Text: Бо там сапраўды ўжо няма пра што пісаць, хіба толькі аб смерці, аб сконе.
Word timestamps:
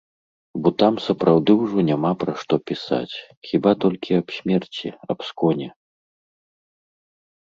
Бо 0.61 0.69
там 0.83 0.95
сапраўды 1.07 1.51
ўжо 1.63 1.83
няма 1.89 2.11
пра 2.23 2.33
што 2.43 2.53
пісаць, 2.71 3.15
хіба 3.49 3.69
толькі 3.87 4.17
аб 4.21 4.27
смерці, 4.39 4.87
аб 5.15 5.19
сконе. 5.29 5.69